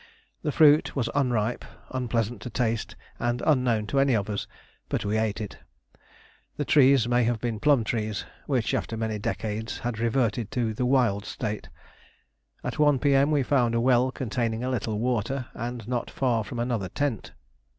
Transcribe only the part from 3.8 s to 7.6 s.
to any of us; but we ate it. The trees may have been